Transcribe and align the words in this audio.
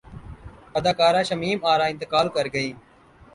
اداکارہ 0.77 1.21
شمیم 1.29 1.59
ارا 1.71 1.85
انتقال 1.91 2.27
کرگئیں 2.35 2.73